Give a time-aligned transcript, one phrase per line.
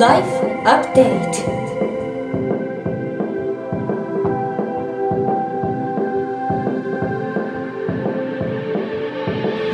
[0.00, 0.24] Life
[0.64, 1.44] Update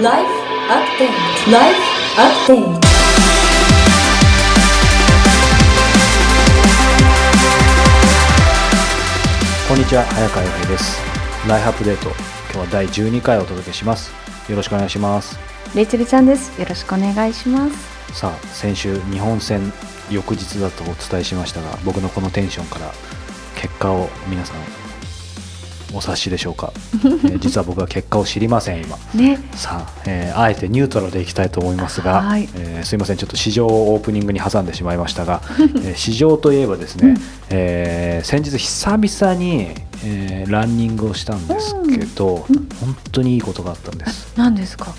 [0.02, 0.32] ライフ
[0.68, 1.78] アップデートライフ
[2.18, 2.80] アップデート
[9.68, 11.00] こんにちは早川洋平です
[11.48, 12.16] ライフアップデート今
[12.52, 14.10] 日は第12回をお届けします
[14.50, 16.58] よろしくお願いしますレイチェルちゃんです。
[16.58, 17.96] よろしくお願いします。
[18.14, 19.70] さあ先週日本戦
[20.10, 22.92] 翌日だとお伝えしましたが僕のこのテンションから
[23.60, 24.56] 結果を皆さん
[25.94, 26.72] お察しでしょうか、
[27.24, 28.98] えー実は僕は結果を知りません今。
[29.14, 32.48] ね、さあ、えーあえてニュートラルでいきたいと思いますが、はい。
[32.54, 35.40] えーすいませんちょっと市場をオープニングに挟んでしまいましたが、
[35.84, 37.14] えー市場といえばですね、
[37.50, 39.70] えー先日久々に、
[40.04, 42.44] えーランニングをしたんですけど、
[42.80, 44.92] 本当にいいことがあったんです、何ですか？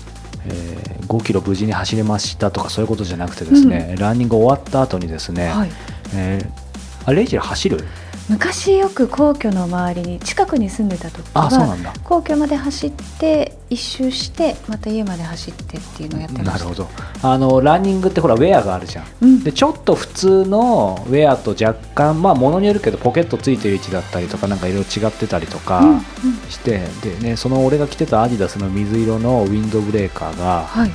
[0.46, 5.70] えー5キロ無事に走れましたとかそういうことじゃなくてですね、ランニング終わった後にですね、はい。
[6.14, 6.68] えー
[7.06, 7.84] あレイジ走る？
[8.28, 11.48] 昔よく皇居の周りに近くに住んでた時は
[12.04, 16.52] 皇居まで走って一周してまた家まで走ってっていうのをやってました。
[16.52, 16.88] なるほど。
[17.22, 19.06] あのランニングってほらウェアがあるじゃん。
[19.22, 19.44] うん。
[19.44, 26.00] でちょっと普通のウェアと若干まあものによるけどポケットついてる位置だったりとかなんかいろいろ違ってたりとかうんうん。
[26.50, 30.90] して、でねその俺が着てたアディダスの水色のウィンドブレーカーがはい。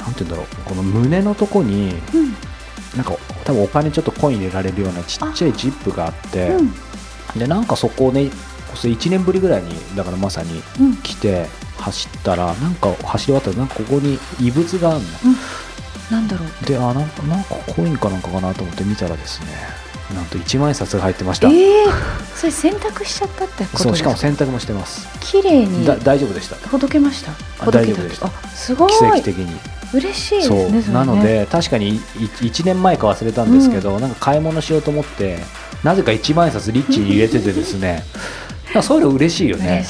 [0.00, 2.34] なんて言うんだろうこの胸のとこにうん
[2.96, 6.72] なんか多分お金ちょっとコイン入れられるようなちっちゃいジップがあってうん
[7.38, 8.30] でなんかそこをね
[8.74, 11.46] 1年ぶりぐらいにだからまさにうん来て
[11.78, 15.06] 走ったらなんか走り終わったらなんかここに異物があるの。
[16.10, 16.64] なんだろう。
[16.64, 19.46] であなんかなんかコインかなんかかなと思って見たらですね
[20.14, 21.84] なんと1万円札が入ってました、ええ
[22.34, 24.10] それ洗濯しちゃったってことそうしか。
[24.10, 27.32] かも洗濯もしてます綺麗にだ大丈夫でしたほどけました。
[27.32, 28.92] あほどけた大丈夫でしたあ、すごい。
[28.92, 29.58] 奇跡的に
[29.96, 30.58] 嬉しいですそう。
[30.58, 30.64] ね。
[30.66, 30.92] それね。
[30.92, 31.22] なの。
[31.22, 35.38] で確かに1年前か忘れたんですけど、なんか買い物しようと思って
[35.82, 38.04] なぜか1万円札リッチに入れててですね。
[38.74, 39.86] なそういうの嬉しいよね。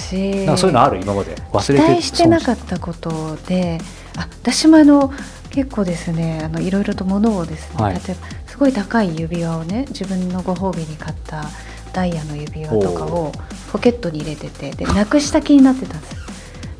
[0.47, 1.34] なんかそういうのある今まで。
[1.53, 3.81] 忘期れて待してなかったことで
[4.16, 5.12] あ私もあの
[5.50, 7.94] 結構ですねあのいろいろと物をですね、はい。
[7.94, 8.14] 例えば
[8.47, 11.44] すごい高い指輪をね自分のご褒美に買った
[11.92, 13.32] ダイヤの指輪とかを
[13.72, 16.16] ポケットに入れててでなくした気になってたんです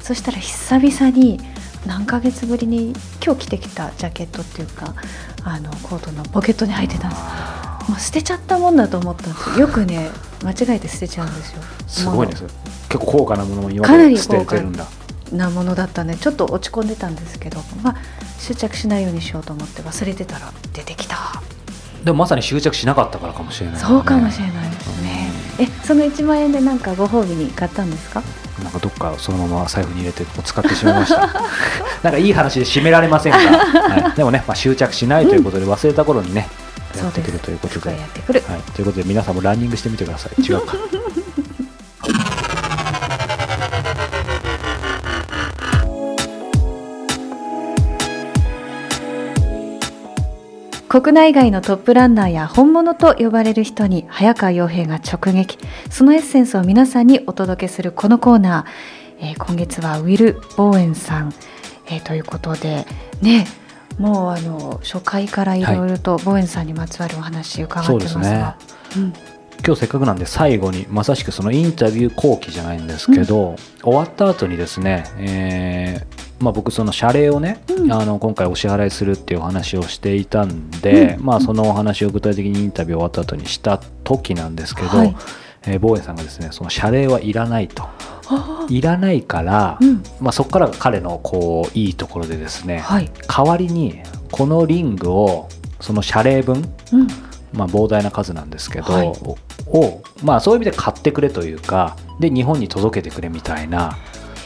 [0.01, 1.41] そしたら久々に
[1.87, 2.93] 何ヶ月ぶりに
[3.25, 4.95] 今日着てきたジャケットっていうか
[5.45, 7.23] あのコートのポケットに入ってたんです。
[7.25, 10.11] あもう捨てちゃったもんだと思ったんですよよくね
[10.43, 11.63] 間違えて捨てちゃうんですよ。
[11.63, 12.43] ーすごいです
[12.89, 14.87] 結構高価なものも今まで捨ててるんだ。
[15.33, 17.97] なものだったんでちょっと落ち込んでたんですけど、まあ、
[18.39, 21.43] 執着しないようにしようと思って忘れてたら出てきた。
[22.05, 25.31] でもまさに執着しなかったからかもしれない、ね、そうかもしれないですね。
[25.59, 28.23] えその1万円でなんかご褒美に買ったんですか？
[28.63, 31.29] なんかどっかそのまま財布に入れて使ってしまいました。
[32.03, 36.49] なんかいい話で締められませんが、 はい、でもね、まあ、執着しないということで忘れた頃にね、
[36.97, 37.91] やってくるということで。
[37.91, 38.43] やってくる。
[38.49, 40.43] はい、ということで皆さんもランニングしてみてください。
[40.43, 40.77] 違うか
[50.89, 55.59] 国内外のトップランナーや本物と呼ばれる人に早川洋平が直撃。
[55.91, 61.33] そのエッセンスを皆さんにお届けするこのコーナー、えー今月はウィル・ボーエンさん、
[61.87, 62.87] えーということで
[63.21, 63.47] ね
[63.99, 68.59] もうあの初回からいろいろとボーエンさんにまつわるお話伺ってますが、
[68.97, 69.13] うん。
[69.65, 77.93] 今日せっかくなんで最後にまさしくそのインタビュー後期じゃないんですけど、終わった後にですね、えーまあ、僕その謝礼をね、うん。
[77.93, 85.17] あの今回お支払いするっていうお話をしていたんで、まあ、そのお話を具体的にインタビュー終わった後にした時なんですけど、はい。
[85.69, 87.85] えー、ボーエンさんがですねその謝礼はいらないと。
[88.29, 90.03] あいらないから、うん。
[90.21, 95.49] まあ、そこからが彼のこういいところでですね、はい、代わりにこのリングを
[95.81, 97.09] その謝礼分うん。
[97.53, 99.13] まあ、膨大な数なんですけど、はい。
[99.69, 103.97] を、まあ、そういう意味で買ってくれというかで日本に届けてくれみたいな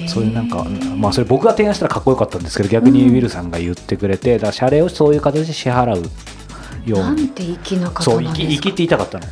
[0.09, 0.65] そういうなんか、
[0.97, 6.03] まあ、それ僕が提案したらかっこよかったんですけど逆にウィルさんが言ってくれて、だ謝礼をそういう形で支払う
[6.89, 8.49] ようなんにて粋な方そうなんですか？
[8.49, 9.27] 生き生きって言いたかったの。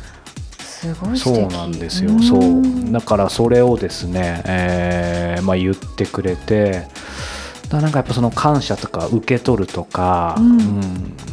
[0.59, 2.11] すごい素そう敵なんですよ。
[2.13, 2.91] んそう。
[2.91, 6.87] だからそれをですね、えーまあ、言ってくれて
[7.69, 10.59] だなんかやっぱその感謝とか受け取るとか、うん。
[10.59, 10.63] う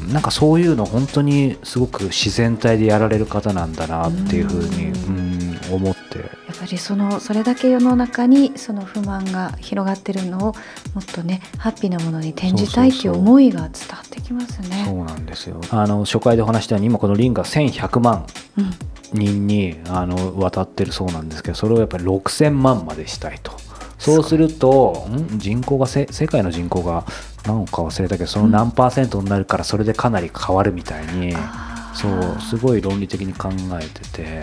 [0.08, 0.12] ん。
[0.12, 5.35] なんかそういうの本当にすごく自然体でやられる方なんだなっていうふうに、うん、
[5.72, 6.18] 思って。
[6.18, 6.24] や
[6.54, 10.54] っぱりそのそれだけ世の中にその不満が広がってるのをも
[11.00, 14.86] っとねハッピーなものに転じたいっていう思いが伝わってきますそね。
[14.90, 15.60] うなんですよ。
[15.70, 18.26] あの初回でお話したように今このリンが1100万
[18.58, 18.70] うん。
[19.12, 23.52] 人にあの渡ってるそうなんですけどそれをやっぱり6000万までしたいと。
[23.98, 25.38] そうするとん？
[25.38, 27.04] 人口がせ世界の人口が
[27.46, 33.48] 何か忘れたけどその何パーセントになるからそれでかなり変わるみたいに、あそうすごい論理的に考
[33.80, 34.42] えてて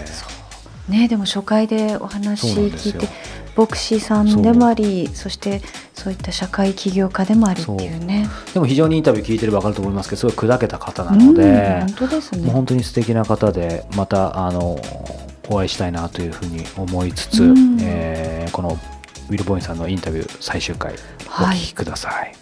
[0.90, 3.08] ねでも初回でお話聞いて
[3.56, 5.62] 牧師さんでもありそして
[5.94, 8.28] そういった社会起業家でもありっていうね。
[8.54, 12.42] でも非常にインタビュー聞いてれば分かると思いますけどすごい砕けた方なので、うん本当ですね。
[12.46, 14.80] もう本当に素敵な方でまたあの
[15.50, 17.78] お会いしたいなというふうに思いつつ、うん。
[17.82, 18.78] えーこの
[19.30, 20.96] ウィル・ボーインさんのインタビュー最終回
[21.28, 21.58] おはい。
[21.58, 22.34] 聞きください、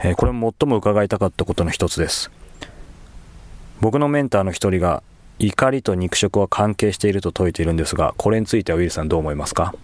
[0.00, 2.30] えーこれも最も伺いたかったことの一つです。
[3.80, 5.02] 僕のメンターの一人が
[5.42, 9.74] 怒りと肉食は関係していると説いているんですがこれについてウィルさんどう思いますか？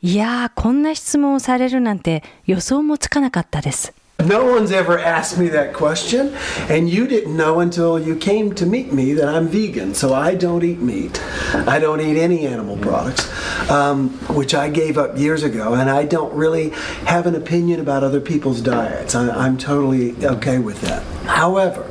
[0.00, 3.92] いや、こんな質問をされるなんて予想もつかなかったです。
[4.24, 6.34] No one's ever asked me that question,
[6.68, 10.34] and you didn't know until you came to meet me that I'm vegan, so I
[10.34, 11.22] don't eat meat.
[11.54, 13.30] I don't eat any animal products,
[13.70, 16.70] um, which I gave up years ago, and I don't really
[17.06, 19.14] have an opinion about other people's diets.
[19.14, 21.04] I, I'm totally okay with that.
[21.24, 21.88] However,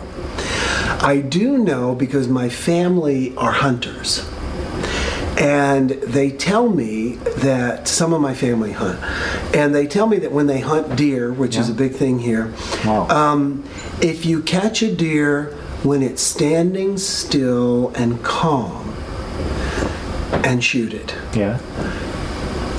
[1.02, 4.30] I do know because my family are hunters.
[5.38, 9.00] And they tell me that some of my family hunt.
[9.56, 12.54] And they tell me that when they hunt deer, which is a big thing here,
[12.84, 13.08] Wow.
[13.10, 13.64] um,
[14.02, 18.96] if you catch a deer when it's standing still and calm,
[20.44, 21.14] and shoot it.
[21.36, 21.60] yeah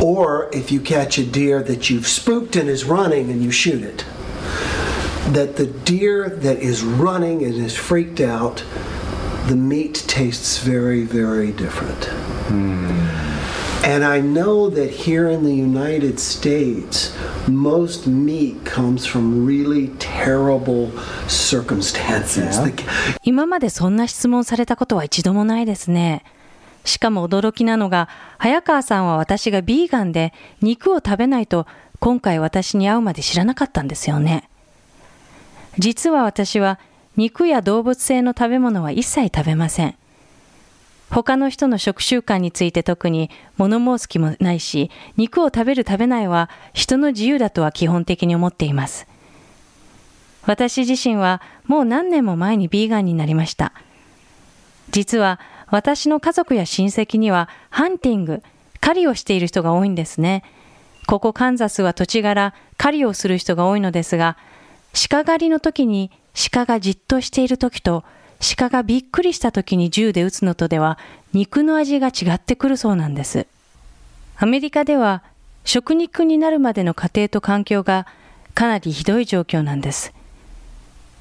[0.01, 3.83] Or if you catch a deer that you've spooked and is running and you shoot
[3.83, 4.05] it,
[5.33, 8.65] that the deer that is running and is freaked out,
[9.47, 12.09] the meat tastes very, very different.
[12.51, 17.15] And I know that here in the United States,
[17.49, 20.91] most meat comes from really terrible
[21.27, 22.61] circumstances.
[23.23, 26.23] 今までそんな質問されたことは一度もないですね。
[26.85, 28.09] しかも驚きなのが、
[28.39, 31.67] 早川さんは私がビーガンで肉を食べないと
[32.01, 34.49] 今回私に会うまで知らなかったんですよね。
[35.79, 36.79] 実は私は
[37.17, 39.95] 肉や動物性の食べ物は一切食べません。
[41.11, 49.07] 他の人の食習慣について特に物申す気もないし、肉を食べる食べないは人の自由だとは基本的に思っています。
[50.45, 53.73] 私自身はもう何年も前にビーガンになりました。
[54.91, 55.41] 実は
[55.71, 58.43] 私の家族や親戚にはハンティング、
[58.81, 60.45] 狩りをしている人が多いんですね。
[61.07, 64.37] ここカンザスは土地柄狩りをする人が多いのですが、
[65.11, 66.11] 鹿狩りの時に
[66.53, 68.05] 鹿がじっとしている時と
[68.41, 70.99] 鹿がびっくりした時に銃で撃つのとでは
[71.33, 73.47] 肉の味が違ってくるそうなんです。
[74.37, 75.23] アメリカでは
[75.65, 78.07] 食肉になるまでの過程と環境が
[78.55, 80.15] かなりひどい状況なんです。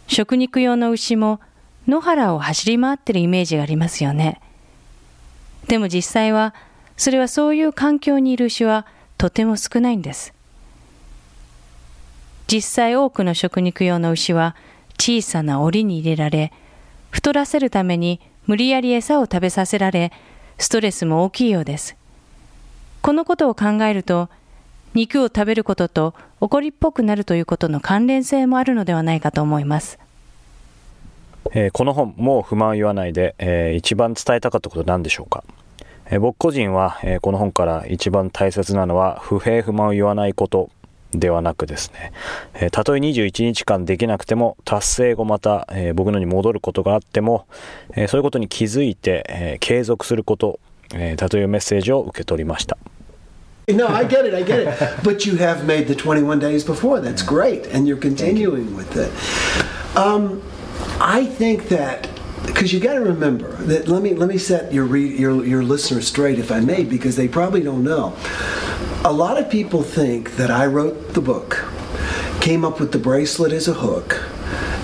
[0.08, 1.40] 食肉用の牛も
[1.88, 4.42] 野原を走り回ってるイメージがありますよね。
[5.68, 6.54] でも実際は、
[6.96, 8.86] それはそういう環境にいる牛は
[9.18, 10.34] とても少ないんです。
[12.48, 14.56] 実際多くの食肉用の牛は
[14.98, 16.54] 小さな檻に入れられ、
[17.12, 20.12] 太らせるために無理やり餌を食べさせられ、
[20.58, 21.96] ストレスも大きいようです。
[23.02, 24.30] このことを考えると、
[24.94, 30.00] 肉を食べることと怒りっぽくなるということの関連性もあるのではないかと思います。
[31.54, 35.44] えーこの本「もう不満を言わないで」えー一番伝えたかったことは何でしょうか、
[36.10, 40.70] えー僕個人は、えーこの本から一番大切なのは不平不満を言わないこと
[41.14, 42.12] ではなくですね、
[42.54, 47.46] えーたとえ21日間できなくても達成後また、えー僕のに戻ることがあっても、
[47.96, 50.60] えーそういうことに気づいて、えー継続すること、
[50.94, 52.78] えーだというメッセージを受け取りました。
[53.70, 54.70] No, I get it, I get it.
[55.04, 57.02] But you have made the 21 days before.
[57.02, 57.68] That's great.
[57.74, 59.12] And you're continuing with it.
[59.98, 60.42] Um,
[61.02, 62.08] I think that
[62.46, 65.64] because you got to remember that let me let me set your, re, your your
[65.64, 68.14] listeners straight if I may because they probably don't know.
[69.06, 71.66] A lot of people think that I wrote the book,
[72.42, 74.22] came up with the bracelet as a hook,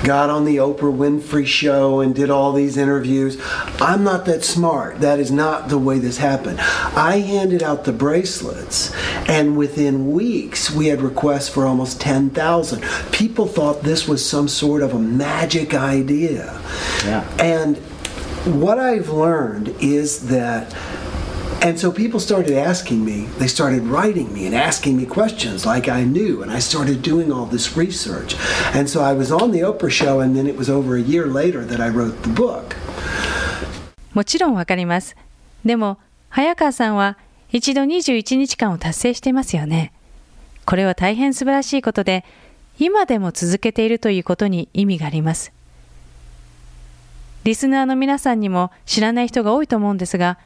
[0.04, 3.42] got on the Oprah Winfrey show and did all these interviews.
[3.82, 5.00] I'm not that smart.
[5.00, 6.60] That is not the way this happened.
[6.62, 8.94] I handed out the bracelets,
[9.28, 12.84] and within weeks, we had requests for almost 10,000.
[13.12, 16.62] People thought this was some sort of a magic idea.
[17.04, 17.28] Yeah.
[17.40, 17.78] And
[18.46, 20.74] what I've learned is that
[21.64, 25.90] and so people started asking me, they started writing me and asking me questions like
[25.90, 28.36] I knew, and I started doing all this research.
[28.76, 31.26] And so I was on the Oprah show, and then it was over a year
[31.26, 32.76] later that I wrote the book.
[34.14, 35.16] もちろんわかります。
[35.64, 35.98] でも、
[36.30, 37.18] 早川さんは
[37.52, 39.94] 一度21日間を達成していますよね。
[40.66, 42.26] これは大変素晴らしいことで、
[42.78, 45.54] 今でも続けているということに意味があります。
[47.46, 50.38] リスナーの皆さんにも知らない人が多いと思うんですが、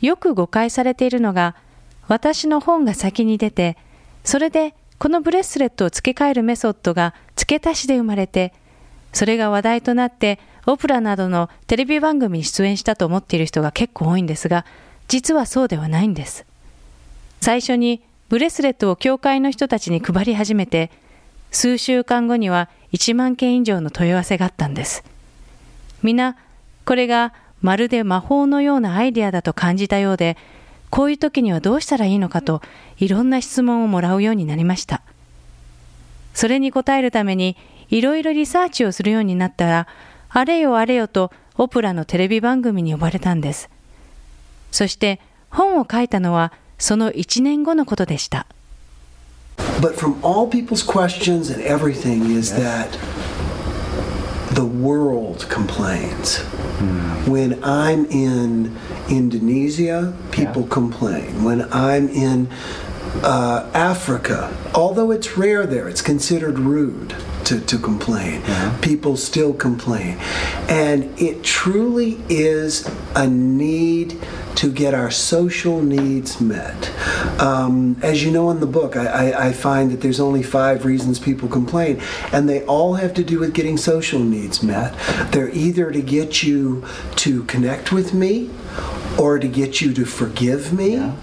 [0.00, 1.54] よく誤解されているのが、
[2.08, 3.76] 私の本が先に出て、
[4.24, 8.52] それでこのブレスレットを付け替えるメソッドが付け足しで生まれて、
[9.12, 14.64] それが話題となってオプラなどのテレビ番組に出演したと思っている人が結構多いんですが、
[15.08, 16.44] 実はそうではないんです。
[17.40, 20.90] 最初にブレスレットを教会の人たちに配り始めて、
[21.52, 25.04] 数週間後には1万件以上の問い合わせがあったんです。
[26.02, 26.36] 皆、
[26.84, 27.32] これが
[27.62, 30.36] まるで魔法のようなアイデアだと感じたようで、
[30.90, 32.62] こういう時にはどうしたらいいのかと
[32.98, 35.02] いろんな質問をもらうようになりました。
[36.34, 37.56] それに答えるために
[37.88, 39.86] いろいろリサーチをするようになったら、
[40.28, 43.70] あれよあれよとオプラのテレビ番組に呼ばれたんです。
[44.70, 45.20] そして
[45.50, 48.46] 本を書いたのはその1年後のことでした。
[49.80, 52.88] But from all people's questions and everything is that
[54.56, 56.38] the world complains.
[56.38, 57.28] Mm.
[57.28, 58.74] When I'm in
[59.10, 60.68] Indonesia, people yeah.
[60.70, 61.44] complain.
[61.44, 62.48] When I'm in
[63.22, 67.14] uh, Africa, although it's rare there, it's considered rude
[67.46, 68.42] to, to complain.
[68.42, 68.76] Yeah.
[68.82, 70.18] People still complain.
[70.68, 74.20] And it truly is a need
[74.56, 76.90] to get our social needs met.
[77.40, 80.86] Um, as you know in the book, I, I, I, find that there's only five
[80.86, 82.00] reasons people complain,
[82.32, 84.94] and they all have to do with getting social needs met.
[85.32, 86.84] They're either to get you
[87.16, 88.50] to connect with me,
[89.17, 90.95] or to get you to forgive me.
[90.95, 91.15] Yeah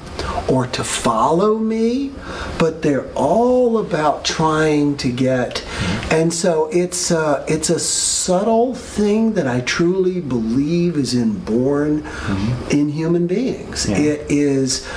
[0.48, 2.10] or to follow me,
[2.58, 5.64] but they're all about trying to get.
[6.10, 12.70] And so it's a, it's a subtle thing that I truly believe is inborn mm-hmm.
[12.70, 13.88] in human beings.
[13.88, 13.98] Yeah.
[13.98, 14.88] It is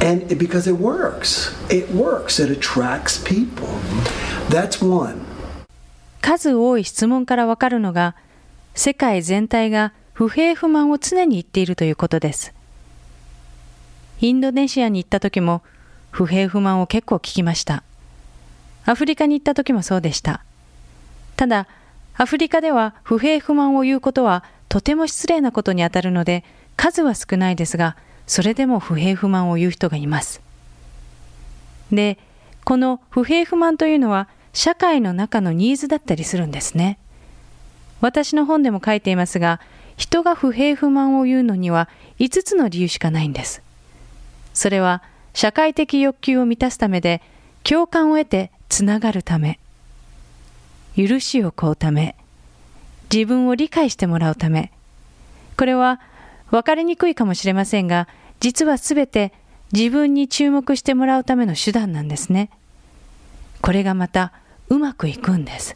[0.00, 1.54] and because it works.
[1.68, 2.40] It works.
[2.40, 3.68] It attracts people.
[4.48, 5.26] That's one.
[6.22, 8.14] 数多い質問からわかるのが、
[8.74, 12.53] 世界全体が 不平不満を常に言っているということです。
[14.21, 15.61] インドネシアに行った時も
[16.09, 17.83] 不平不満を結構聞きました。
[18.85, 20.41] アフリカに行った時もそうでした。
[21.35, 21.67] ただ、
[22.15, 26.45] アフリカでは不平不満を言うことはとても失礼なことにあたるので、
[26.77, 30.39] 数は少ないですが、それでも不平不満を言う人がいます。
[31.91, 32.17] で、
[32.63, 36.99] この不平不満というのは社会の中のニーズだったりするんですね。
[37.99, 39.59] 私の本でも書いていますが、
[39.97, 43.61] 人が不平不満を言うのには5つの理由しかないんです。
[44.53, 47.21] それは社会的欲求を満たすためで、
[47.63, 49.59] 共感を得てつながるため、
[50.95, 52.15] 許しを請うため、
[53.13, 54.71] 自分を理解してもらうため、
[55.57, 55.99] これは
[56.51, 58.07] 分かりにくいかもしれませんが、
[58.39, 59.33] 実はすべて
[59.73, 62.49] 自分に注目してもらうための手段なんですね。
[63.61, 64.31] これがまた
[64.69, 65.75] うまくいくんです。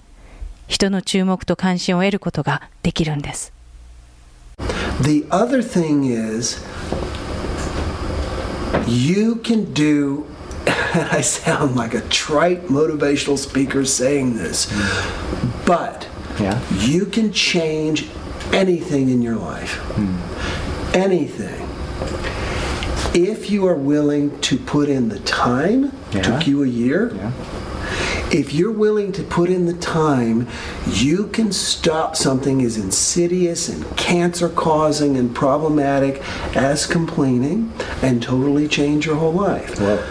[0.68, 3.52] 人の注目と関心を得ることができるんです。
[5.02, 6.66] The other thing is
[8.88, 10.28] you can do
[10.94, 14.72] and I sound like a trite motivational speaker saying this,
[15.66, 16.08] but
[16.40, 16.62] yeah.
[16.80, 18.10] you can change
[18.52, 19.76] anything in your life.
[19.96, 20.96] Hmm.
[20.96, 21.68] Anything.
[23.14, 26.22] If you are willing to put in the time, yeah.
[26.22, 27.14] took you a year.
[27.16, 27.32] Yeah.
[28.32, 30.48] If you're willing to put in the time,
[30.86, 36.22] you can stop something as insidious and cancer causing and problematic
[36.56, 39.80] as complaining and totally change your whole life.
[39.80, 40.08] Well,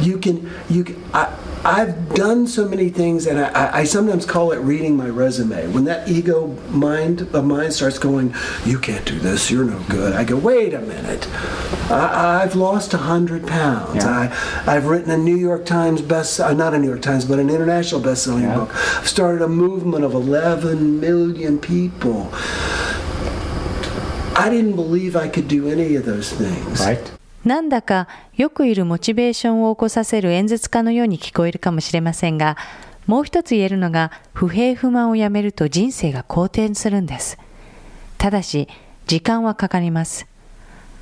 [0.00, 4.52] you can, you can, I, I've done so many things, and I, I, sometimes call
[4.52, 5.68] it reading my resume.
[5.68, 8.34] When that ego mind of mine starts going,
[8.64, 9.50] "You can't do this.
[9.50, 11.28] You're no good," I go, "Wait a minute.
[11.90, 14.04] I, have lost hundred pounds.
[14.04, 14.34] Yeah.
[14.66, 17.38] I, have written a New York Times best, uh, not a New York Times, but
[17.38, 18.54] an international best-selling yeah.
[18.54, 18.74] book.
[18.74, 22.30] I've started a movement of 11 million people.
[24.36, 26.80] I didn't believe I could do any of those things.
[26.80, 27.17] Right.
[27.48, 32.58] なんだかよくいるモチベーションを起こさせる演説家のように聞こえるかもしれませんが、
[33.06, 37.38] もう一つ言えるのが不平不満をやめると人生が好転するんです。
[38.18, 38.68] ただし、
[39.06, 40.26] 時間はかかります。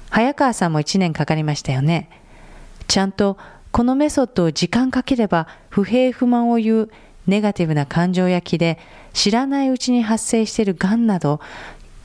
[0.08, 2.08] 早川さんも1年かかりましたよね。
[2.86, 3.38] ちゃんと
[3.72, 6.90] このメソッドを時間かければ不平不満を言う
[7.26, 8.78] ネガティブな感情や気で
[9.12, 11.40] 知らないうちに発生している癌など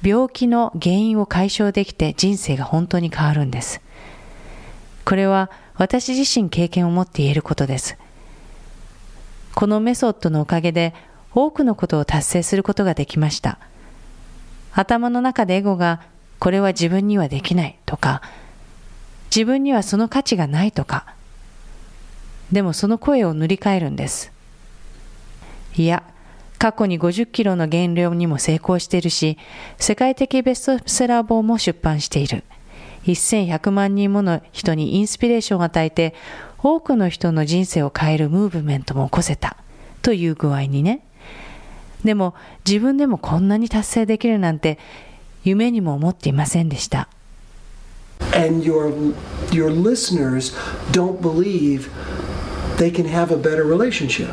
[0.02, 3.82] 病気の原因を解消できて人生が本当に変わるんです。
[5.06, 7.98] これは私自身経験を持って言えることです。
[9.56, 10.94] このメソッドのおかげで
[11.34, 13.58] 多くのことを達成することができました。
[14.74, 16.02] 頭の中でエゴが
[16.40, 18.22] これは自分にはできないとか、
[19.34, 21.06] 自分にはその価値がないとか、
[22.52, 24.32] でもその声を塗り替えるんです。
[25.76, 26.04] いや、
[26.58, 29.38] 過去に50キロの減量にも成功しているし、
[29.78, 32.44] 世界的ベストセラー本も出版している。
[33.06, 36.14] 1100万人もの人にインスピレーションを与えて、
[36.60, 39.58] 多くの人の人生を変えるムーブメントも起こせた。
[40.02, 41.02] という具合にね。
[42.04, 42.34] でも
[42.66, 44.80] 自分でもこんなに達成できるなんて
[45.44, 47.08] 夢にも思っていませんでした。
[48.34, 49.14] and your
[49.52, 50.56] your listeners
[50.92, 51.90] don't believe
[52.78, 54.30] they can have a better relationship.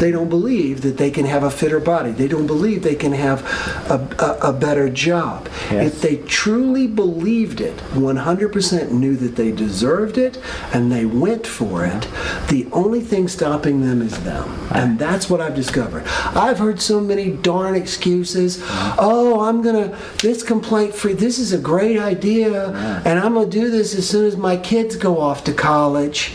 [0.00, 2.10] They don't believe that they can have a fitter body.
[2.10, 3.42] They don't believe they can have
[3.90, 5.46] a, a, a better job.
[5.70, 5.92] Yes.
[5.92, 10.38] If they truly believed it, 100% knew that they deserved it,
[10.72, 12.08] and they went for it,
[12.48, 14.48] the only thing stopping them is them.
[14.72, 16.04] And that's what I've discovered.
[16.06, 18.62] I've heard so many darn excuses.
[18.98, 22.70] Oh, I'm going to, this complaint free, this is a great idea,
[23.04, 26.32] and I'm going to do this as soon as my kids go off to college.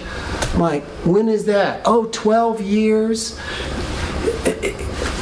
[0.56, 1.82] Mike, when is that?
[1.84, 3.38] Oh, 12 years?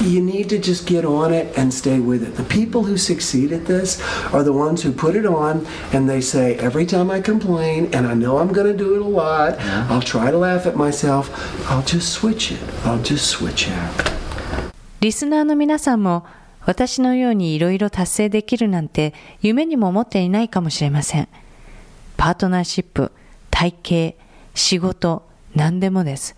[0.01, 2.35] You need to just get on it and stay with it.
[2.35, 4.01] The people who succeed at this
[4.33, 8.05] are the ones who put it on and they say, every time I complain, and
[8.05, 9.57] I know I'm going to do it a lot,
[9.89, 11.31] I'll try to laugh at myself,
[11.71, 12.59] I'll just switch it.
[12.83, 14.13] I'll just switch it.
[14.99, 16.25] リスナーの皆さんも
[16.65, 21.29] 私のようにいろいろ達成できるなんて夢にも思っていないかもしれません。
[22.17, 23.11] パートナーシップ、
[23.49, 23.73] 体
[24.13, 24.17] 型、
[24.53, 25.23] 仕事、
[25.55, 26.35] 何でもです。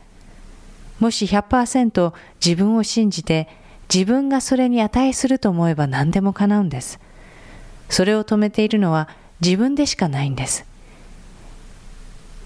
[0.99, 3.49] もし100%自分を信じて
[3.93, 6.99] 自分がそれに値すると思えば何でも叶うんです。
[7.89, 9.09] それを止めているのは
[9.41, 10.65] 自分でしかないんです。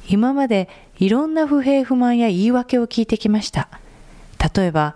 [0.09, 3.69] 今までいろんな不平不満や言い訳を聞いてきました。
[4.53, 4.95] 例えば、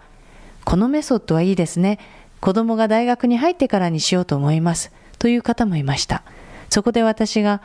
[0.66, 2.00] このメソッドはいいですね。
[2.42, 4.92] 子供が大学に入ってからにしようと思います。
[5.20, 6.24] という方もいました。
[6.70, 7.62] そこで私が、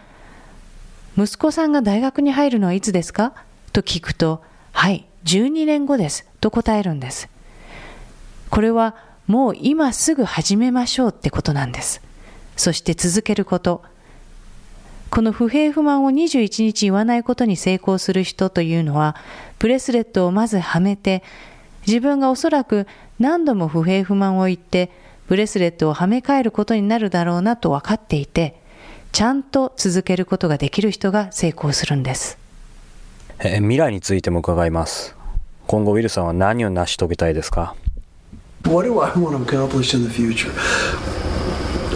[1.16, 3.32] 息子さんが大学に入るのはいつですか？
[3.72, 6.26] と聞くと、はい、12年後です。
[6.40, 7.28] と答えるんです。
[8.48, 12.00] これはもう今すぐ始めましょうってことなんです。
[12.56, 13.82] そして続けること。
[15.10, 19.16] この不平不満を21日言わないことに成功する人というのは、
[19.58, 21.22] ブレスレットをまずはめて、
[21.86, 22.86] 自分がおそらく
[23.18, 24.90] 何度も不平不満を言って、
[25.26, 28.58] ブレスレットをはめ替えることになるだろうなと分かっていて、
[29.12, 32.38] ちゃんと続けることができる人が成功するんです。
[33.40, 35.17] え未来についても伺います
[35.67, 37.75] 今後ウィルさんは何を成し遂げたいですか
[38.65, 40.51] What do I want to accomplish in the future?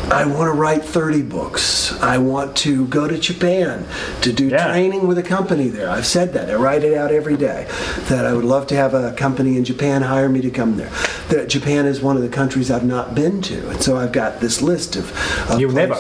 [0.10, 1.92] I want to write 30 books.
[2.02, 3.86] I want to go to Japan
[4.22, 4.68] to do Yeah.
[4.72, 5.90] training with a company there.
[5.90, 6.50] I've said that.
[6.50, 7.68] I write it out every day.
[8.10, 10.90] That I would love to have a company in Japan hire me to come there.
[11.30, 14.40] That Japan is one of the countries I've not been to, and so I've got
[14.40, 15.12] this list of,
[15.52, 15.96] of You've never?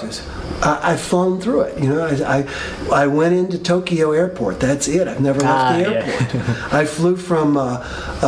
[0.62, 1.78] I, I've flown through it.
[1.82, 4.60] You know, I, I I went into Tokyo Airport.
[4.60, 5.08] That's it.
[5.08, 5.98] I've never left Ah, the yeah.
[6.04, 6.72] airport.
[6.72, 7.78] I flew from uh,
[8.22, 8.26] uh,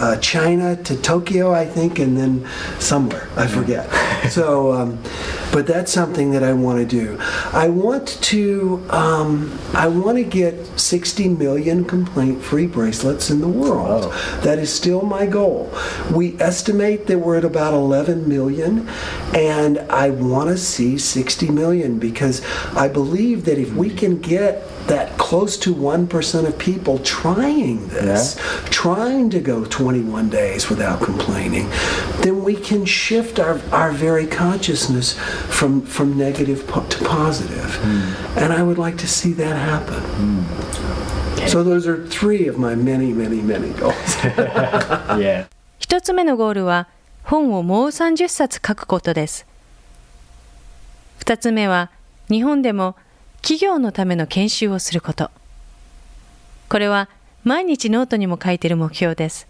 [0.00, 2.46] uh, China to Tokyo, I think, and then
[2.78, 3.88] somewhere I forget.
[4.30, 4.98] so, um,
[5.52, 7.18] but that's something that I want to do.
[7.52, 8.84] I want to.
[8.90, 14.12] Um, I want to get 60 million complaint-free bracelets in the world.
[14.42, 15.72] That is still my goal.
[16.12, 18.88] We estimate that we're at about 11 million,
[19.34, 24.66] and I want to see 60 million because I believe that if we can get
[24.86, 28.36] that close to 1% of people trying this,
[28.70, 31.68] trying to go 21 days without complaining,
[32.22, 37.78] then we can shift our, our very consciousness from, from negative po- to positive.
[38.36, 40.02] And I would like to see that happen.
[41.48, 43.94] So those are three of my many, many, many goals.
[45.18, 45.46] Yeah.
[45.78, 46.88] 一つ目のゴールは
[47.24, 49.46] 本をもう30冊書くことです。
[51.18, 51.90] 二つ目は
[52.28, 52.96] 日本でも
[53.42, 55.30] 企業のための研修をすること。
[56.68, 57.08] これは
[57.42, 59.48] 毎日ノートにも書いている目標です。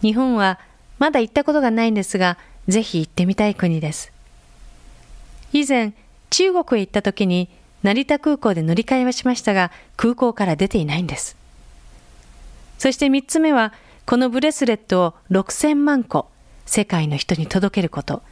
[0.00, 0.58] 日本は
[0.98, 4.12] まだ行ったことがないんですが、ぜひ行ってみたい国です。
[5.52, 5.92] 以前、
[6.30, 7.48] 中国へ行った時に
[7.82, 11.36] 成田空港で乗り換えはしましたが、空港から出ていないんです。
[12.78, 13.72] そして三つ目は、
[14.06, 16.28] このブレスレットを6000万個、
[16.66, 18.22] 世界の人に届けること。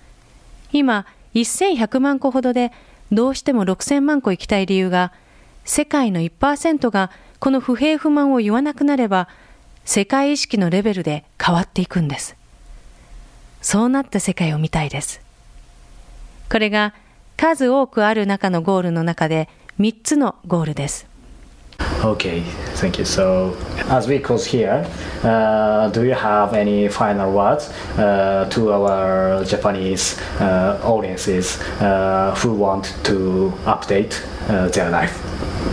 [0.73, 2.73] 今、1100万個ほどで、
[3.13, 5.13] どうしても6000万個行きたい理由が、
[5.65, 9.29] 世界の1%がこの不平不満を言わなくなれば、
[9.85, 12.37] 世界意識のレベルで変わっていくんです。
[13.67, 15.21] そうなった世界を見たいです。
[16.49, 16.95] これが
[17.37, 19.49] 数多くある中のゴールの中で
[19.81, 21.09] 3つのゴールです。
[22.01, 22.45] Okay,
[22.77, 23.05] thank you.
[23.05, 23.57] So,
[23.91, 24.87] as we close here,
[25.25, 32.55] uh, do you have any final words uh, to our Japanese uh, audiences uh, who
[32.55, 35.19] want to update uh, their life?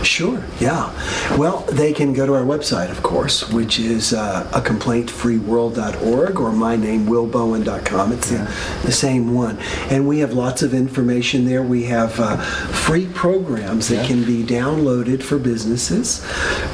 [0.02, 0.92] Sure, yeah.
[1.36, 6.50] Well, they can go to our website, of course, which is uh, a complaintfreeworld.org or
[6.50, 8.12] mynamewillbowen.com.
[8.12, 8.54] It's the,
[8.84, 9.58] the same one.
[9.90, 11.62] And we have lots of information there.
[11.62, 16.24] We have uh, free programs that can be downloaded for businesses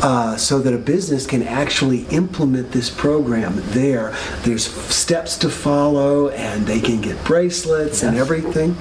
[0.02, 4.16] uh, so that a business can actually implement this program there.
[4.42, 8.76] There's steps to follow, and they can get bracelets and everything.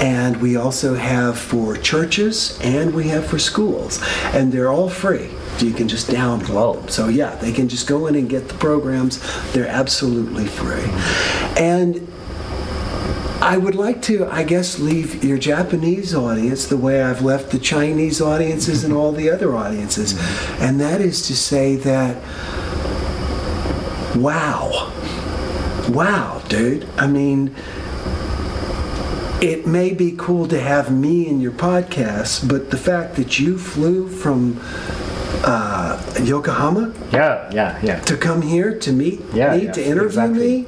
[0.00, 3.73] And we also have for churches and we have for schools.
[4.34, 5.30] And they're all free.
[5.58, 6.88] You can just download them.
[6.88, 9.20] So, yeah, they can just go in and get the programs.
[9.52, 10.90] They're absolutely free.
[11.56, 12.06] And
[13.40, 17.58] I would like to, I guess, leave your Japanese audience the way I've left the
[17.58, 20.18] Chinese audiences and all the other audiences.
[20.60, 22.16] And that is to say that,
[24.16, 24.90] wow.
[25.90, 26.88] Wow, dude.
[26.96, 27.54] I mean,
[29.43, 33.57] it may be cool to have me in your podcast, but the fact that you
[33.57, 34.59] flew from
[35.45, 37.99] uh, Yokohama Yeah, yeah, yeah.
[38.01, 40.61] to come here to meet Yeah, me, yeah, to interview exactly.
[40.63, 40.67] me,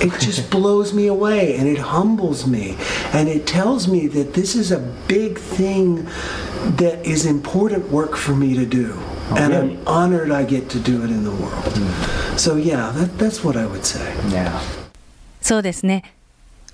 [0.00, 2.76] it just blows me away and it humbles me.
[3.12, 6.06] And it tells me that this is a big thing
[6.78, 8.94] that is important work for me to do.
[9.36, 9.76] and really?
[9.76, 11.72] I'm honored I get to do it in the world.
[12.40, 14.02] So, yeah, that, that's what I would say.
[14.32, 14.58] Yeah.
[15.42, 16.04] そうですね。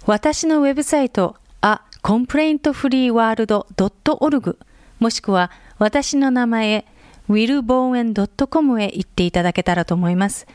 [0.08, 4.58] 私のウェブサイト、a complaintfreeworld.org
[5.00, 6.88] もしくは私の名前、
[7.30, 10.48] willbowen.com へ行っていただけたらと思います。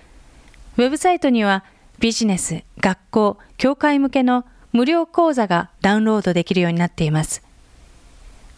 [0.76, 1.62] ウェブサイトには
[2.00, 7.42] ビジネス、学校、教会向けの無料講座がダウンロードできるようになっています。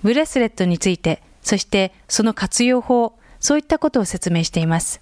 [0.03, 5.01] ブレスレットについて、そしてその活用法、そういったことを説明しています。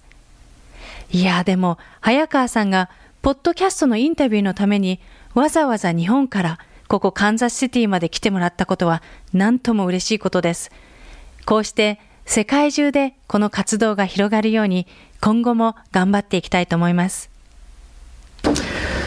[1.11, 2.89] いやでも、早川さんが、
[3.21, 4.99] ポッドキャストのインタビューのために、
[5.37, 10.71] わざわざ日本から、ここカンザスシティまで来てもらったことは、なんとも嬉しいことです。
[11.45, 14.87] こうして、世界中でこの活動が広がるように、
[15.21, 17.29] 今後も頑張っていきたいと思います。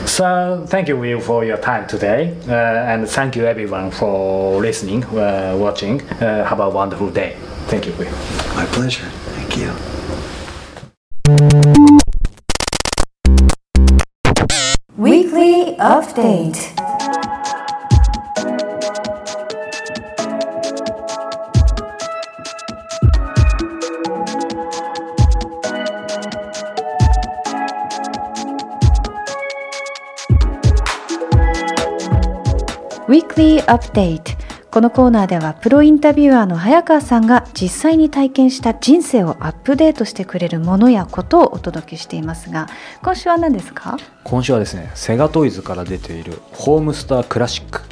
[0.07, 5.03] So thank you, Will, for your time today, uh, and thank you everyone for listening,
[5.07, 6.01] uh, watching.
[6.21, 7.35] Uh, have a wonderful day.
[7.67, 8.09] Thank you, Will.
[8.55, 9.09] My pleasure.
[9.35, 10.00] Thank you.
[15.81, 16.61] Update.
[33.09, 34.30] Weekly Update
[34.71, 42.69] このコーナーではプロインタビュアーの早川さんが実際に体験した人生をアップデートしてくれるものやことをお届けしていますが
[43.03, 43.97] 今週は何ですか？
[44.23, 47.83] 今週はですねセガトイズから出ているホームスタークラシック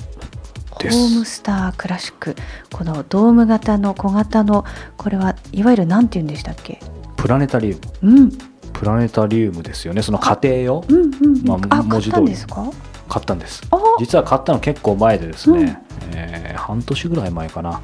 [0.78, 2.36] でホームすスタークラシック。
[2.72, 4.64] このドーム型の小型の
[4.96, 6.78] これはいわゆる何て言うんでしたっけ？
[7.16, 8.12] プラネタリウム。
[8.12, 8.30] うん。
[8.72, 10.02] プラネタリウムですよね。
[10.02, 12.22] その家庭用うんうんうん、まああ買った文字通り。
[12.22, 12.70] んですか
[13.08, 13.62] 買ったんです。
[13.72, 13.78] あ。
[13.98, 15.82] 実は買ったの結構前でですね、
[16.14, 17.70] えー半年ぐらい前かな。
[17.70, 17.80] なん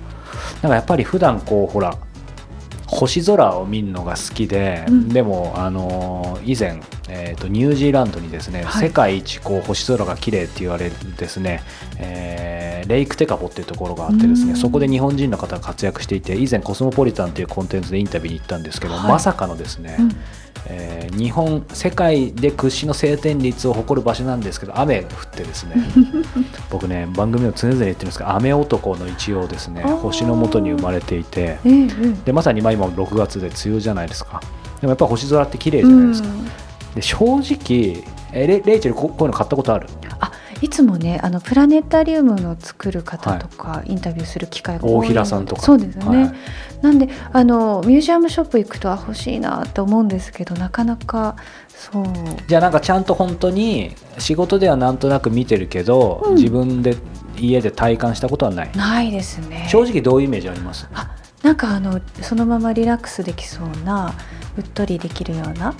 [0.63, 1.97] かやっぱり普段こうほら
[2.87, 5.09] 星空を見るのが好きで、うん。
[5.09, 8.89] でも、あのー以前、えーとニュージーランドにですね、はい。
[8.89, 11.63] 世界一こう星空が綺麗って言われるですね、
[11.99, 14.49] えーレイクテカポっていうところがあってですうん。
[14.51, 19.13] ねそこで日本人の方が活躍していて以前コスモポリタンというコンテンツでインタビューに行ったんですけど、はい。
[19.13, 20.11] まさかのですね、うん
[20.66, 25.77] えー日本世界で屈指の晴天率を誇る場所なんですけど雨が降ってですね
[26.70, 31.87] 僕ね番組でも常々言ってるんですが雨男の一応ですね星の下に生まれていてえええ
[32.24, 34.40] でまさにまあ今6月で梅雨じゃないですか。
[34.81, 36.44] でもやっぱ星空って綺麗じゃないですか、うん。
[36.96, 39.87] で正直えレレイチェルここういうの買ったことある？
[40.04, 40.04] あ
[40.62, 45.62] いつもねあのプラネタリウムの作る方とか、インタビューする機会が多い大平さんとか。
[45.62, 46.35] そうですよね、はい。
[46.83, 51.37] なんであのミュージアムショップ行くとあ欲しいなと思うんですけどなかなか
[51.69, 52.05] そう。
[52.47, 56.35] じゃあなんかちゃんと本当に仕事ではなんとなく見てるけど、うん。
[56.37, 56.97] 自分で
[57.38, 58.71] 家で体感したことはない。
[58.77, 59.67] ないですね。
[59.69, 60.88] 正直どういうイメージあります？
[60.95, 64.14] あなんかあのそのままリラックスできそうな
[64.57, 65.75] うっとりできるような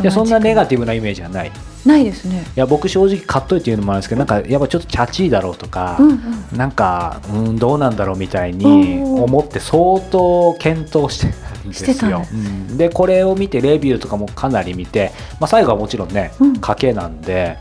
[0.00, 1.50] いやそんなネガテティブなイメージはないい
[1.86, 2.44] ないですね。
[2.54, 6.12] や僕正直買っといて言うのもあるんですけどなんかやっぱちょっとチャチーだろうとか、うんう
[6.54, 6.58] ん。
[6.58, 12.24] なんか、うん、どうなんだろうみたいに思って相当検討してたんですよ。
[12.32, 12.76] うん。
[12.76, 16.52] でこれを見てレビューとかもかなり見て、まあ、最後はもちろんねうん。
[16.54, 17.56] 賭けなんで、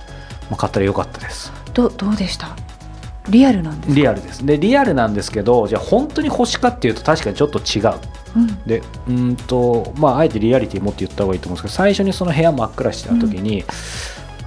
[0.49, 1.51] まあ、買ったらよかったです。
[1.73, 2.55] どどうでした？
[3.29, 3.95] リアルなんですか？
[3.95, 4.45] リアルです。
[4.45, 7.99] でリアルなんですけどじゃあ本当に星かっていうと確かにちょっと違う。
[8.35, 8.47] うん。
[8.65, 13.63] でうーんとまああえてリアリティ持って言った方がいいと思うんですけど最初にその部屋真っ暗してた時に、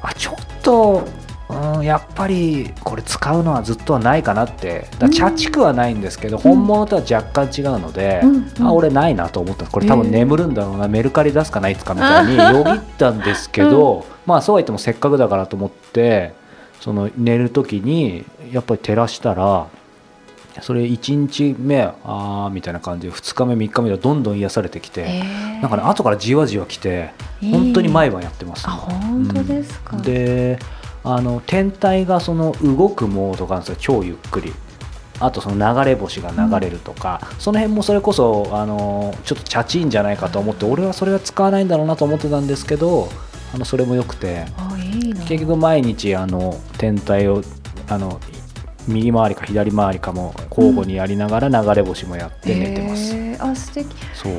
[0.02, 1.04] あちょっと
[1.48, 4.86] ううんやっぱりこれ使うのはずっとはないかなって。
[4.98, 8.66] だ茶畜はないんですけど、本物とは若干違うので、うんうん。
[8.66, 9.66] あ俺ないなと思った。
[9.66, 16.34] これ多分眠るんだろうな、メルカリ出すかないつかみたいに よぎったんですけど、まあそうは言ってもせっかくだからと思って
[16.80, 19.66] その寝る時にやっぱり照らしたら
[20.62, 25.62] それ1日目あーみたいな感じで2日目3日目でどんどん癒されてきて、へー。
[25.62, 30.02] なんかね後からじわじわ来て本当に毎晩やってます、あ本当ですか、うん。
[30.02, 30.58] で
[31.04, 33.98] あの天体がその動くモードがあるんですよ。
[34.00, 34.52] 超ゆっくり。
[35.20, 43.08] あとその流れ星が流れるとか、その辺もそれこそあのちょっとチャチいんじゃないかと思って俺はそれは使わないんだろうなと思ってたんですけど
[43.52, 44.46] あのそれもよくて。
[45.28, 47.42] 結局毎日あの天体を
[47.88, 48.18] あの
[48.88, 53.50] 右回りか左回りかも交互にやりながら流れ星もやって寝てます、へー。
[53.50, 53.86] あ素敵。
[54.14, 54.32] そう。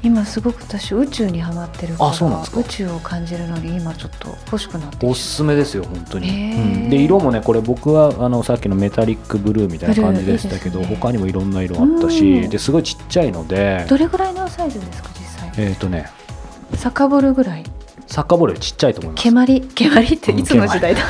[0.00, 2.60] 今すごく私宇宙にハマってるからあそうなんですか？
[2.60, 6.84] 宇宙を感じるのに今ちょっと欲しくなっておすすめですよ本当に、へー。
[6.84, 6.90] うん。
[6.90, 12.50] で色もねこれ僕はあのさっきのメタリックブルーみたいな感じでしたけどいいね他にもいろんな色あったし、うん。
[12.50, 13.84] ですごいちっちゃいので。
[13.88, 15.52] どれぐらいのサイズですか実際？
[15.56, 16.08] えっ、とね。
[16.76, 17.64] サッカーボールぐらい？
[18.08, 19.22] サッカーボールよりちっちゃいと思います。
[19.22, 19.60] 蹴鞠？
[19.74, 21.02] 蹴鞠っていつの時代だ、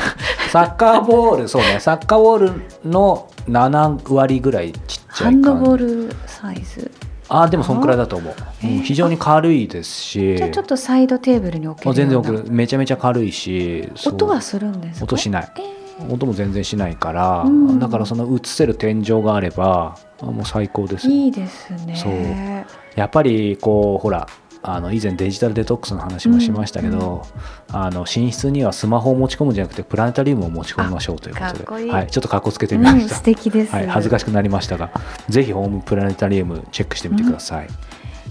[0.51, 1.79] サッカーボールそうね。
[1.81, 5.77] サッカーボールの7割ぐらいちっちゃハンドボー
[6.09, 6.91] ルサイズ？
[7.29, 8.77] あーでもそんくらいだと思う、へー？
[8.77, 10.37] うん非常に軽いですし。
[10.37, 12.51] じゃあちょっとサイドテーブルに置けある全然置ける。
[12.51, 15.05] めちゃめちゃ軽いし音はするんですか？
[15.05, 15.51] 音しない。
[15.57, 16.13] えー。
[16.13, 17.77] 音も全然しないから、うん。
[17.77, 21.07] だからその映せる天井があればあもう最高です。
[21.07, 21.95] よいいですね。
[21.95, 22.99] そう。
[22.99, 24.27] やっぱりこうほら
[24.61, 27.25] あの以前デジタルデトックスの話もしましたけど、
[27.71, 31.91] あの寝室にはスマホを持ち込むんじゃなくてプラネタリウムを持ち込みましょうということで。
[31.91, 34.91] はい、ちょっとかっこつけてみうん、ました、素敵です、はい、恥ずかしくなりましたが
[35.29, 37.67] ぜひホームプラネタリウムチェックしてみてください、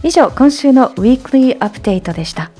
[0.03, 2.51] 以上今週のウィークリーアップデートでした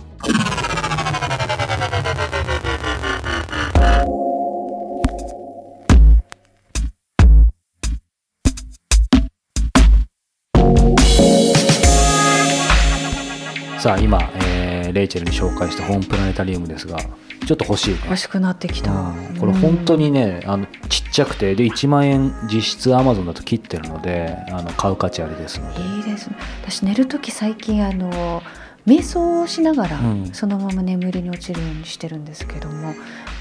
[13.88, 16.98] さあ今、えーレイチェルに紹介したホームプラネタリウムですが
[17.46, 18.01] ちょっと欲しいね。
[18.05, 19.37] 欲しくなってきた、うん。
[19.38, 25.81] これ本当にねあのちっちゃくてで1万円実質アマゾンだと切ってるのであの買う価値ありですので。
[25.81, 26.37] いいですね。
[26.62, 28.42] 私寝る時最近あの
[28.87, 30.31] 瞑想をしながら、うん。
[30.35, 32.94] そのまま眠りに落ちるようにしてるんですけども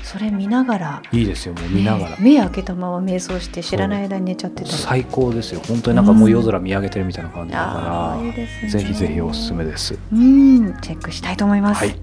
[0.08, 1.04] それ見ながら。
[1.12, 4.70] いいですよもう見ながら、ね目開けたまま瞑想して知らない間に寝ちゃってたり。
[4.70, 8.70] 最高ですよ本当になんかもう夜空見上げてるみたいな感じだから、いいですね。
[8.70, 10.00] ぜひぜひおすすめです。
[10.14, 12.00] うんチェックしたいと思います、はい。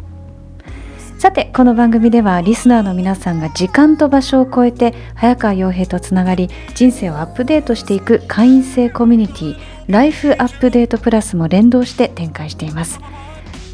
[1.18, 9.56] さてこの番組ではリスナーの皆さんが時間と場所を超えて早川洋平とつながり人生をアップデートしていく会員制コミュニティ
[9.88, 13.00] ライフアップデートプラスも連動して展開しています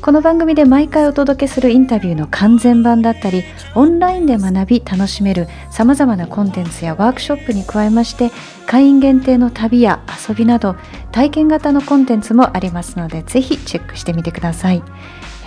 [0.02, 8.30] この番組で毎回お届けするインタビューの完全版だったりオンラインで学び楽しめるさまざまなコンテンツやワークショップに加えまして
[8.66, 10.76] 会員限定の旅や遊びなど
[11.12, 14.82] 体験型のコンテンツもありますのでぜひチェックしてみてください。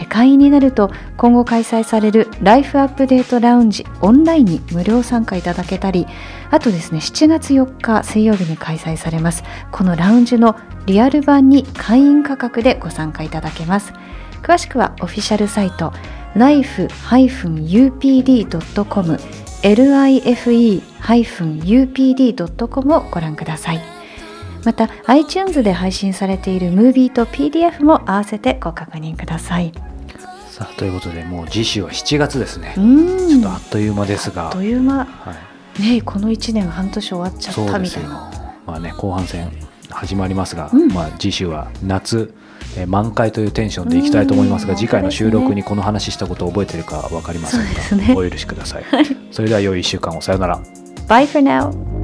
[0.09, 6.07] 会員になると今後開催されるライフアップデートラウンジオンラインに無料参加いただけたり
[6.49, 13.93] あとですね7月4日水曜日に開催されますこのラウンジのリアル版に会員価格でご参加いただけます。
[14.43, 15.93] 詳しくはオフィシャルサイト
[16.35, 16.77] life-upd.com
[21.07, 23.81] life-upd.com をご覧ください。
[24.65, 29.71] また iTunes で配信されているムービーと PDF も合わせてご確認ください。
[30.49, 32.73] さあということでもう次週は7月ですね。
[32.77, 33.29] う、ん。
[33.29, 34.47] ちょっとあっという間ですが。
[34.47, 35.05] あっという間。
[35.05, 35.33] は
[35.79, 38.31] い、ねこの1年半年終わっちゃったみたいな。
[38.65, 39.51] まあね後半戦
[39.89, 40.91] 始まりますが、うん。
[40.91, 42.33] まあ次週は夏
[42.77, 44.77] えー満開というテンションでいきたいと思いますがうん。
[44.79, 48.85] 次回の収録にこの話したことを覚えてるかわかりませんが、お許しください、
[49.31, 50.59] それでは良い1週間をさよなら。
[51.07, 52.02] Bye for now